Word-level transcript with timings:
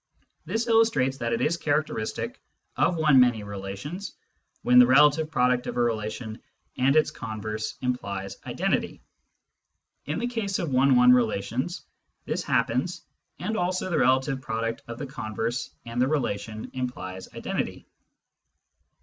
This 0.45 0.65
illustrates 0.65 1.17
that 1.19 1.31
it 1.31 1.41
is 1.41 1.57
characteristic 1.57 2.41
of 2.75 2.95
one 2.95 3.19
many 3.19 3.43
relations 3.43 4.15
when 4.63 4.79
the 4.79 4.87
relative 4.87 5.29
product 5.29 5.67
of 5.67 5.77
a 5.77 5.79
relation 5.79 6.41
and 6.75 6.95
its 6.95 7.11
converse 7.11 7.75
implies 7.83 8.35
identity. 8.47 8.99
In 10.07 10.17
the 10.17 10.25
case 10.25 10.57
of 10.57 10.71
one 10.71 10.95
one 10.95 11.11
relations 11.13 11.85
'this 12.25 12.43
happens, 12.43 13.03
and 13.37 13.55
also 13.55 13.91
the 13.91 13.99
relative 13.99 14.41
product 14.41 14.81
of 14.87 14.97
the 14.97 15.05
converse 15.05 15.69
and 15.85 16.01
the 16.01 16.07
relation 16.07 16.71
implies 16.73 17.29
identity. 17.35 17.85